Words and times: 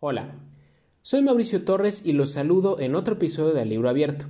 Hola, 0.00 0.36
soy 1.02 1.22
Mauricio 1.22 1.64
Torres 1.64 2.02
y 2.04 2.12
los 2.12 2.30
saludo 2.30 2.78
en 2.78 2.94
otro 2.94 3.14
episodio 3.14 3.52
de 3.52 3.64
Libro 3.64 3.88
Abierto. 3.88 4.26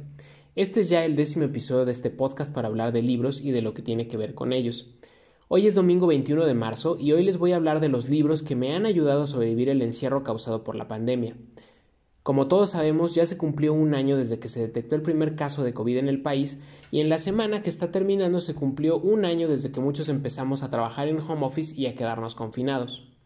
Este 0.54 0.80
es 0.80 0.88
ya 0.88 1.04
el 1.04 1.14
décimo 1.14 1.44
episodio 1.44 1.84
de 1.84 1.92
este 1.92 2.08
podcast 2.08 2.54
para 2.54 2.68
hablar 2.68 2.90
de 2.90 3.02
libros 3.02 3.42
y 3.42 3.50
de 3.50 3.60
lo 3.60 3.74
que 3.74 3.82
tiene 3.82 4.08
que 4.08 4.16
ver 4.16 4.34
con 4.34 4.54
ellos. 4.54 4.94
Hoy 5.46 5.66
es 5.66 5.74
domingo 5.74 6.06
21 6.06 6.46
de 6.46 6.54
marzo 6.54 6.96
y 6.98 7.12
hoy 7.12 7.22
les 7.22 7.36
voy 7.36 7.52
a 7.52 7.56
hablar 7.56 7.80
de 7.80 7.90
los 7.90 8.08
libros 8.08 8.42
que 8.42 8.56
me 8.56 8.74
han 8.74 8.86
ayudado 8.86 9.24
a 9.24 9.26
sobrevivir 9.26 9.68
el 9.68 9.82
encierro 9.82 10.22
causado 10.22 10.64
por 10.64 10.74
la 10.74 10.88
pandemia. 10.88 11.36
Como 12.22 12.48
todos 12.48 12.70
sabemos, 12.70 13.14
ya 13.14 13.26
se 13.26 13.36
cumplió 13.36 13.74
un 13.74 13.94
año 13.94 14.16
desde 14.16 14.38
que 14.38 14.48
se 14.48 14.60
detectó 14.60 14.94
el 14.94 15.02
primer 15.02 15.36
caso 15.36 15.64
de 15.64 15.74
COVID 15.74 15.98
en 15.98 16.08
el 16.08 16.22
país 16.22 16.58
y 16.90 17.00
en 17.00 17.10
la 17.10 17.18
semana 17.18 17.60
que 17.60 17.68
está 17.68 17.92
terminando 17.92 18.40
se 18.40 18.54
cumplió 18.54 18.98
un 18.98 19.26
año 19.26 19.48
desde 19.48 19.70
que 19.70 19.80
muchos 19.80 20.08
empezamos 20.08 20.62
a 20.62 20.70
trabajar 20.70 21.08
en 21.08 21.20
home 21.20 21.44
office 21.44 21.78
y 21.78 21.84
a 21.88 21.94
quedarnos 21.94 22.34
confinados. 22.34 23.17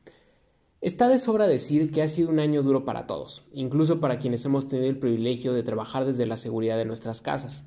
Está 0.83 1.09
de 1.09 1.21
sobra 1.21 1.47
decir 1.47 1.93
que 1.93 2.03
ha 2.03 2.09
sido 2.09 2.29
un 2.29 2.41
año 2.41 2.65
duro 2.65 2.85
para 2.85 3.07
todos, 3.07 3.45
incluso 3.53 4.01
para 4.01 4.17
quienes 4.17 4.45
hemos 4.45 4.67
tenido 4.67 4.91
el 4.91 4.99
privilegio 4.99 5.53
de 5.53 5.63
trabajar 5.63 6.05
desde 6.05 6.27
la 6.27 6.37
seguridad 6.37 6.77
de 6.77 6.85
nuestras 6.85 7.21
casas. 7.21 7.65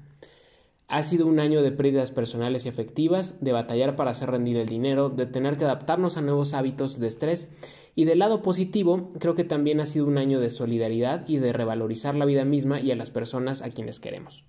Ha 0.89 1.01
sido 1.01 1.25
un 1.25 1.39
año 1.39 1.61
de 1.61 1.71
pérdidas 1.71 2.11
personales 2.11 2.65
y 2.65 2.69
afectivas, 2.69 3.41
de 3.41 3.53
batallar 3.53 3.95
para 3.95 4.11
hacer 4.11 4.31
rendir 4.31 4.57
el 4.57 4.67
dinero, 4.67 5.07
de 5.07 5.27
tener 5.27 5.55
que 5.55 5.63
adaptarnos 5.63 6.17
a 6.17 6.21
nuevos 6.21 6.53
hábitos 6.53 6.99
de 6.99 7.07
estrés 7.07 7.47
y 7.95 8.03
del 8.03 8.19
lado 8.19 8.41
positivo, 8.41 9.09
creo 9.17 9.33
que 9.33 9.45
también 9.45 9.79
ha 9.79 9.85
sido 9.85 10.07
un 10.07 10.17
año 10.17 10.41
de 10.41 10.49
solidaridad 10.49 11.23
y 11.25 11.37
de 11.37 11.53
revalorizar 11.53 12.15
la 12.15 12.25
vida 12.25 12.43
misma 12.43 12.81
y 12.81 12.91
a 12.91 12.97
las 12.97 13.11
personas 13.11 13.61
a 13.61 13.69
quienes 13.69 14.01
queremos. 14.01 14.43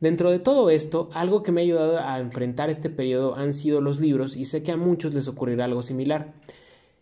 Dentro 0.00 0.30
de 0.30 0.38
todo 0.38 0.68
esto, 0.68 1.08
algo 1.14 1.42
que 1.42 1.52
me 1.52 1.62
ha 1.62 1.64
ayudado 1.64 1.98
a 1.98 2.18
enfrentar 2.18 2.68
este 2.68 2.90
periodo 2.90 3.36
han 3.36 3.54
sido 3.54 3.80
los 3.80 4.00
libros 4.00 4.36
y 4.36 4.44
sé 4.44 4.62
que 4.62 4.72
a 4.72 4.76
muchos 4.76 5.14
les 5.14 5.28
ocurrirá 5.28 5.64
algo 5.64 5.80
similar. 5.80 6.34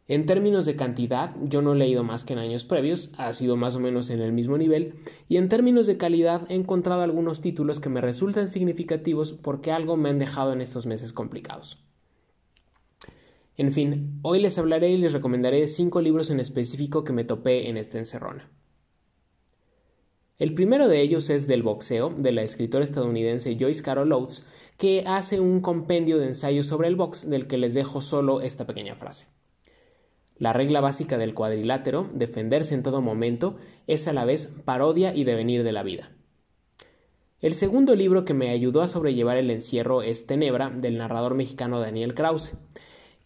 En 0.09 0.25
términos 0.25 0.67
de 0.67 0.77
cantidad, 0.77 1.35
yo 1.43 1.63
no 1.63 1.73
he 1.73 1.77
leído 1.77 2.05
más 2.05 2.23
que 2.23 2.35
en 2.35 2.39
años 2.39 2.65
previos, 2.65 3.11
ha 3.19 3.33
sido 3.33 3.57
más 3.57 3.75
o 3.75 3.81
menos 3.81 4.09
en 4.11 4.21
el 4.21 4.33
mismo 4.33 4.57
nivel, 4.57 4.95
y 5.29 5.37
en 5.37 5.49
términos 5.49 5.89
de 5.89 5.97
calidad 5.97 6.49
he 6.49 6.55
encontrado 6.55 7.03
algunos 7.03 7.41
títulos 7.41 7.81
que 7.81 7.89
me 7.89 8.01
resultan 8.01 8.49
significativos 8.49 9.33
porque 9.33 9.73
algo 9.73 9.97
me 9.97 10.09
han 10.09 10.21
dejado 10.21 10.53
en 10.53 10.61
estos 10.61 10.87
meses 10.87 11.13
complicados. 11.13 11.83
En 13.57 13.73
fin, 13.73 14.21
hoy 14.23 14.41
les 14.41 14.59
hablaré 14.59 14.91
y 14.91 14.97
les 14.97 15.13
recomendaré 15.13 15.67
cinco 15.67 16.01
libros 16.01 16.31
en 16.31 16.39
específico 16.39 17.03
que 17.03 17.13
me 17.13 17.25
topé 17.25 17.69
en 17.69 17.77
esta 17.77 17.99
encerrona. 17.99 18.49
El 20.39 20.55
primero 20.55 20.87
de 20.87 21.01
ellos 21.01 21.31
es 21.31 21.49
Del 21.49 21.63
boxeo, 21.63 22.11
de 22.11 22.31
la 22.31 22.43
escritora 22.43 22.85
estadounidense 22.85 23.57
Joyce 23.59 23.83
Carol 23.83 24.13
Oates, 24.13 24.45
que 24.77 25.03
hace 25.07 25.41
un 25.41 25.61
compendio 25.63 26.19
de 26.19 26.27
ensayos 26.27 26.67
sobre 26.67 26.87
el 26.87 26.95
box 26.95 27.29
del 27.29 27.47
que 27.47 27.57
les 27.57 27.75
dejo 27.75 28.03
solo 28.03 28.43
esta 28.43 28.67
pequeña 28.67 28.95
frase. 28.95 29.27
La 30.39 30.53
regla 30.53 30.81
básica 30.81 31.17
del 31.17 31.33
cuadrilátero, 31.33 32.09
defenderse 32.13 32.75
en 32.75 32.83
todo 32.83 33.01
momento, 33.01 33.57
es 33.87 34.07
a 34.07 34.13
la 34.13 34.25
vez 34.27 34.49
parodia 34.65 35.15
y 35.15 35.25
devenir 35.25 35.63
de 35.63 35.73
la 35.73 35.83
vida. 35.83 36.11
El 37.41 37.55
segundo 37.55 37.95
libro 37.95 38.25
que 38.25 38.35
me 38.35 38.51
ayudó 38.51 38.83
a 38.83 38.89
sobrellevar 38.89 39.39
el 39.39 39.51
encierro 39.51 40.03
es 40.03 40.27
Tenebra, 40.27 40.71
del 40.71 40.99
narrador 40.99 41.35
mexicano 41.35 41.81
Daniel 41.81 42.15
Krause. 42.15 42.57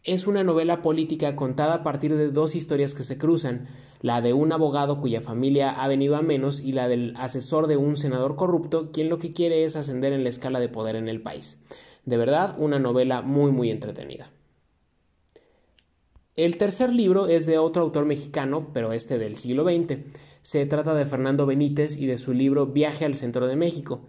Es 0.05 0.27
una 0.27 0.45
novela 0.45 0.83
política 0.83 1.37
contada 1.37 1.75
a 1.75 1.83
partir 1.83 2.17
de 2.17 2.31
dos 2.31 2.55
historias 2.55 2.95
que 2.95 3.03
se 3.03 3.19
cruzan, 3.19 3.67
la 4.03 4.21
de 4.21 4.33
un 4.33 4.53
abogado 4.53 5.01
cuya 5.01 5.21
familia 5.21 5.71
ha 5.71 5.89
venido 5.89 6.17
a 6.17 6.23
menos 6.23 6.61
y 6.61 6.73
la 6.73 6.89
del 6.89 7.15
asesor 7.17 7.67
de 7.67 7.77
un 7.77 7.97
senador 7.97 8.37
corrupto, 8.37 8.91
quien 8.93 9.09
lo 9.09 9.19
que 9.19 9.33
quiere 9.33 9.65
es 9.65 9.77
ascender 9.77 10.13
en 10.13 10.23
la 10.23 10.31
escala 10.31 10.59
de 10.59 10.69
poder 10.69 10.97
en 10.97 11.09
el 11.09 11.23
país. 11.23 11.61
De 12.05 12.17
verdad, 12.17 12.57
una 12.59 12.79
novela 12.79 13.21
muy 13.21 13.53
muy 13.53 13.71
entretenida. 13.71 14.31
El 16.41 16.57
tercer 16.57 16.91
libro 16.91 17.27
es 17.27 17.45
de 17.45 17.59
otro 17.59 17.83
autor 17.83 18.07
mexicano, 18.07 18.71
pero 18.73 18.95
este 18.95 19.19
del 19.19 19.37
siglo 19.37 19.63
XX. 19.63 19.99
Se 20.41 20.65
trata 20.65 20.95
de 20.95 21.05
Fernando 21.05 21.45
Benítez 21.45 21.99
y 21.99 22.07
de 22.07 22.17
su 22.17 22.33
libro 22.33 22.65
Viaje 22.65 23.05
al 23.05 23.15
Centro 23.15 23.47
de 23.47 23.57
México. 23.57 24.09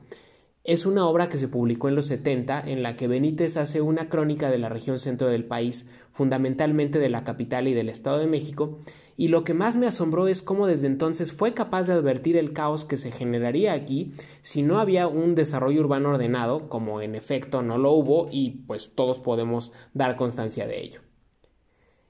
Es 0.63 0.85
una 0.85 1.05
obra 1.09 1.27
que 1.27 1.35
se 1.35 1.49
publicó 1.49 1.89
en 1.89 1.95
los 1.95 2.05
70 2.05 2.61
en 2.67 2.83
la 2.83 2.95
que 2.95 3.09
Benítez 3.09 3.57
hace 3.57 3.81
una 3.81 4.07
crónica 4.07 4.49
de 4.49 4.59
la 4.59 4.69
región 4.69 4.97
centro 4.97 5.27
del 5.27 5.43
país, 5.43 5.89
fundamentalmente 6.13 6.99
de 6.99 7.09
la 7.09 7.25
capital 7.25 7.67
y 7.67 7.73
del 7.73 7.89
Estado 7.89 8.19
de 8.19 8.27
México, 8.27 8.79
y 9.17 9.27
lo 9.27 9.43
que 9.43 9.53
más 9.53 9.75
me 9.75 9.87
asombró 9.87 10.29
es 10.29 10.41
cómo 10.41 10.67
desde 10.67 10.87
entonces 10.87 11.33
fue 11.33 11.53
capaz 11.53 11.87
de 11.87 11.93
advertir 11.93 12.37
el 12.37 12.53
caos 12.53 12.85
que 12.85 12.95
se 12.95 13.11
generaría 13.11 13.73
aquí 13.73 14.13
si 14.39 14.63
no 14.63 14.79
había 14.79 15.09
un 15.09 15.35
desarrollo 15.35 15.81
urbano 15.81 16.11
ordenado, 16.11 16.69
como 16.69 17.01
en 17.01 17.15
efecto 17.15 17.61
no 17.61 17.77
lo 17.77 17.91
hubo 17.91 18.29
y 18.31 18.63
pues 18.67 18.95
todos 18.95 19.19
podemos 19.19 19.73
dar 19.93 20.15
constancia 20.15 20.65
de 20.65 20.81
ello. 20.81 21.10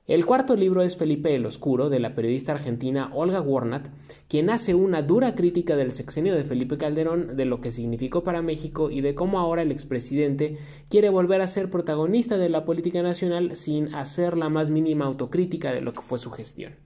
El 0.07 0.25
cuarto 0.25 0.56
libro 0.56 0.81
es 0.81 0.97
Felipe 0.97 1.35
el 1.35 1.45
Oscuro, 1.45 1.89
de 1.89 2.00
la 2.00 2.16
periodista 2.16 2.53
argentina 2.53 3.12
Olga 3.13 3.39
Warnat, 3.39 3.89
quien 4.28 4.50
hace 4.50 4.73
una 4.73 5.03
dura 5.03 5.35
crítica 5.35 5.75
del 5.75 5.91
sexenio 5.91 6.34
de 6.34 6.44
Felipe 6.44 6.78
Calderón, 6.78 7.38
de 7.38 7.45
lo 7.45 7.62
que 7.62 7.69
significó 7.69 8.23
para 8.23 8.41
México 8.41 8.90
y 8.90 9.01
de 9.01 9.13
cómo 9.13 9.40
ahora 9.40 9.61
el 9.61 9.72
expresidente 9.72 10.57
quiere 10.90 11.09
volver 11.09 11.41
a 11.41 11.47
ser 11.47 11.69
protagonista 11.69 12.40
de 12.40 12.50
la 12.50 12.66
política 12.66 13.03
nacional 13.03 13.56
sin 13.56 13.94
hacer 13.94 14.38
la 14.38 14.50
más 14.50 14.72
mínima 14.72 15.06
autocrítica 15.06 15.72
de 15.72 15.81
lo 15.81 15.94
que 15.94 16.01
fue 16.01 16.17
su 16.17 16.31
gestión. 16.31 16.78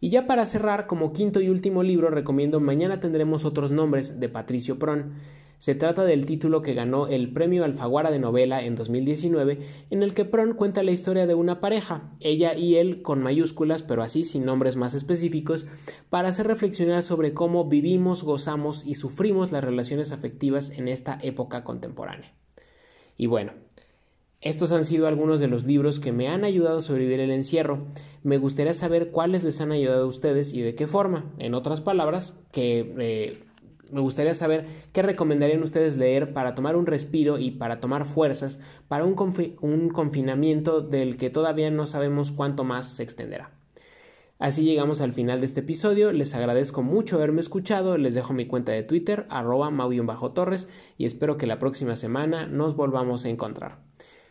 Y 0.00 0.08
ya 0.08 0.26
para 0.26 0.46
cerrar, 0.46 0.86
como 0.86 1.12
quinto 1.12 1.40
y 1.40 1.50
último 1.50 1.82
libro, 1.82 2.08
recomiendo 2.08 2.58
Mañana 2.58 3.00
tendremos 3.00 3.44
otros 3.44 3.70
nombres 3.70 4.18
de 4.18 4.28
Patricio 4.30 4.78
Pron, 4.78 5.14
se 5.58 5.74
trata 5.74 6.04
del 6.04 6.24
título 6.24 6.62
que 6.62 6.74
ganó 6.74 7.08
el 7.08 7.32
Premio 7.32 7.64
Alfaguara 7.64 8.10
de 8.10 8.18
Novela 8.18 8.64
en 8.64 8.76
2019, 8.76 9.58
en 9.90 10.02
el 10.02 10.14
que 10.14 10.24
Pron 10.24 10.54
cuenta 10.54 10.82
la 10.82 10.92
historia 10.92 11.26
de 11.26 11.34
una 11.34 11.60
pareja, 11.60 12.12
ella 12.20 12.54
y 12.54 12.76
él 12.76 13.02
con 13.02 13.22
mayúsculas, 13.22 13.82
pero 13.82 14.02
así 14.02 14.22
sin 14.22 14.44
nombres 14.44 14.76
más 14.76 14.94
específicos, 14.94 15.66
para 16.10 16.28
hacer 16.28 16.46
reflexionar 16.46 17.02
sobre 17.02 17.34
cómo 17.34 17.68
vivimos, 17.68 18.22
gozamos 18.22 18.86
y 18.86 18.94
sufrimos 18.94 19.52
las 19.52 19.64
relaciones 19.64 20.12
afectivas 20.12 20.70
en 20.70 20.88
esta 20.88 21.18
época 21.22 21.64
contemporánea. 21.64 22.32
Y 23.16 23.26
bueno, 23.26 23.52
estos 24.40 24.70
han 24.70 24.84
sido 24.84 25.08
algunos 25.08 25.40
de 25.40 25.48
los 25.48 25.64
libros 25.64 25.98
que 25.98 26.12
me 26.12 26.28
han 26.28 26.44
ayudado 26.44 26.78
a 26.78 26.82
sobrevivir 26.82 27.18
el 27.18 27.32
encierro. 27.32 27.88
Me 28.22 28.38
gustaría 28.38 28.72
saber 28.72 29.10
cuáles 29.10 29.42
les 29.42 29.60
han 29.60 29.72
ayudado 29.72 30.04
a 30.04 30.08
ustedes 30.08 30.54
y 30.54 30.60
de 30.60 30.76
qué 30.76 30.86
forma. 30.86 31.32
En 31.38 31.54
otras 31.54 31.80
palabras, 31.80 32.38
que 32.52 32.94
eh, 32.98 33.47
me 33.90 34.00
gustaría 34.00 34.34
saber 34.34 34.66
qué 34.92 35.02
recomendarían 35.02 35.62
ustedes 35.62 35.96
leer 35.96 36.32
para 36.32 36.54
tomar 36.54 36.76
un 36.76 36.86
respiro 36.86 37.38
y 37.38 37.52
para 37.52 37.80
tomar 37.80 38.04
fuerzas 38.04 38.60
para 38.88 39.04
un, 39.04 39.16
un, 39.60 39.88
confinamiento 39.90 40.80
del 40.80 41.16
que 41.16 41.30
todavía 41.30 41.70
no 41.70 41.86
sabemos 41.86 42.32
cuánto 42.32 42.64
más 42.64 42.88
se 42.88 43.02
extenderá. 43.02 43.52
Así 44.38 44.62
llegamos 44.62 45.00
al 45.00 45.12
final 45.12 45.40
de 45.40 45.46
este 45.46 45.60
episodio, 45.60 46.12
les 46.12 46.34
agradezco 46.34 46.82
mucho 46.82 47.16
haberme 47.16 47.40
escuchado, 47.40 47.98
les 47.98 48.14
dejo 48.14 48.32
mi 48.32 48.46
cuenta 48.46 48.70
de 48.70 48.84
Twitter, 48.84 49.26
arroba 49.30 49.70
bajo 49.70 50.30
torres 50.32 50.68
y 50.96 51.06
espero 51.06 51.36
que 51.36 51.46
la 51.46 51.58
próxima 51.58 51.96
semana 51.96 52.46
nos 52.46 52.76
volvamos 52.76 53.24
a 53.24 53.30
encontrar. 53.30 53.78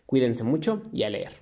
Cuídense 0.06 0.44
mucho 0.44 0.82
y 0.94 1.04
a 1.04 1.10
leer. 1.10 1.34